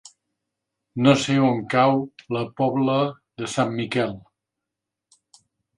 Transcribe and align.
No 1.07 1.13
sé 1.25 1.35
on 1.51 1.61
cau 1.75 1.95
la 2.39 2.43
Pobla 2.61 2.99
de 3.43 3.53
Sant 3.59 3.79
Miquel. 3.83 4.21